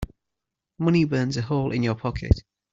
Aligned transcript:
Money 0.79 1.03
burns 1.05 1.37
a 1.37 1.43
hole 1.43 1.71
in 1.71 1.83
your 1.83 1.93
pocket. 1.93 2.43